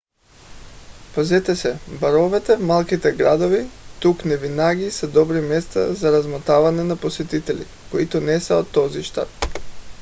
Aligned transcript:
пазете 1.15 1.55
се: 1.55 1.73
баровете 2.03 2.55
в 2.55 2.63
малките 2.63 3.11
градове 3.11 3.67
тук 3.99 4.25
невинаги 4.25 4.91
са 4.91 5.07
добри 5.11 5.41
места 5.41 5.93
за 5.93 6.11
размотаване 6.11 6.83
на 6.83 6.95
посетители 6.97 7.65
които 7.91 8.21
не 8.21 8.39
са 8.39 8.55
от 8.55 8.71
този 8.71 9.03
щат 9.03 9.61